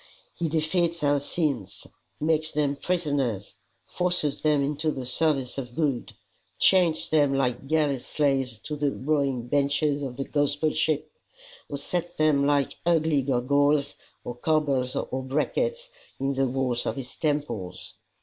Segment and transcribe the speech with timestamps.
[0.33, 1.85] He defeats our sins,
[2.19, 3.53] makes them prisoners,
[3.85, 6.13] forces them into the service of good,
[6.57, 11.11] chains them like galley slaves to the rowing benches of the gospel ship,
[11.69, 13.93] or sets them like ugly gurgoyles
[14.23, 17.93] or corbels or brackets in the walls of his temples.